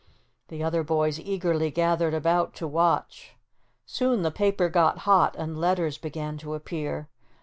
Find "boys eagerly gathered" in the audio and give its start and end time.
0.81-2.15